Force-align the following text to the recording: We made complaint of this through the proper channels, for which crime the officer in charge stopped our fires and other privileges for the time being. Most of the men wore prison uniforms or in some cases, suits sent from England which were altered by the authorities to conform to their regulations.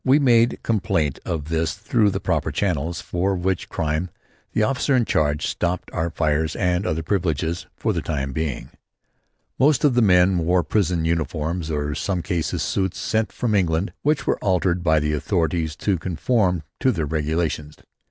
We 0.03 0.17
made 0.17 0.57
complaint 0.63 1.19
of 1.27 1.49
this 1.49 1.75
through 1.75 2.09
the 2.09 2.19
proper 2.19 2.51
channels, 2.51 3.01
for 3.01 3.35
which 3.35 3.69
crime 3.69 4.09
the 4.51 4.63
officer 4.63 4.95
in 4.95 5.05
charge 5.05 5.45
stopped 5.45 5.91
our 5.93 6.09
fires 6.09 6.55
and 6.55 6.87
other 6.87 7.03
privileges 7.03 7.67
for 7.77 7.93
the 7.93 8.01
time 8.01 8.33
being. 8.33 8.69
Most 9.59 9.83
of 9.83 9.93
the 9.93 10.01
men 10.01 10.39
wore 10.39 10.63
prison 10.63 11.05
uniforms 11.05 11.69
or 11.69 11.89
in 11.89 11.93
some 11.93 12.23
cases, 12.23 12.63
suits 12.63 12.97
sent 12.97 13.31
from 13.31 13.53
England 13.53 13.93
which 14.01 14.25
were 14.25 14.39
altered 14.39 14.81
by 14.83 14.99
the 14.99 15.13
authorities 15.13 15.75
to 15.75 15.99
conform 15.99 16.63
to 16.79 16.91
their 16.91 17.05
regulations. 17.05 17.75